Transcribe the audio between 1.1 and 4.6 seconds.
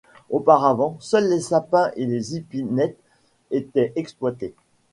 les sapins et les épinettes étaient exploités.